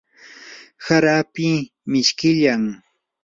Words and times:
hara 0.85 1.11
api 1.21 1.49
mishkillam. 1.91 2.63